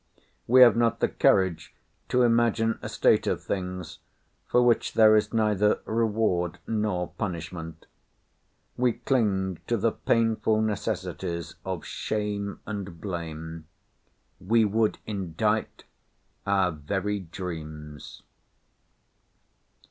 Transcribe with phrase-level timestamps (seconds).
[0.47, 1.75] We have not the courage
[2.09, 3.99] to imagine a state of things
[4.47, 7.85] for which there is neither reward nor punishment.
[8.77, 13.67] We cling to the painful necessities of shame and blame.
[14.39, 15.83] We would indict
[16.47, 18.23] our very dreams.